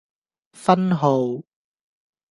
[0.57, 1.43] 分號